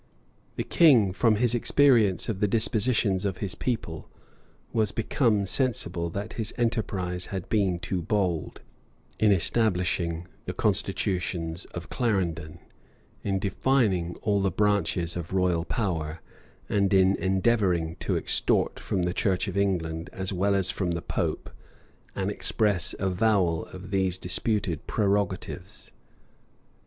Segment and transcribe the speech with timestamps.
[0.55, 4.09] The king, from his experience of the dispositions of his people,
[4.73, 8.61] was become sensible that his enterprise had been too bold,
[9.19, 12.57] in establishing the constitutions of Clarendon,
[13.23, 16.19] in defining all the branches of royal power,
[16.67, 21.03] and in endeavoring to extort from the church of England, as well as from the
[21.03, 21.47] pope,
[22.15, 25.91] an express avowal of these disputed prerogatives.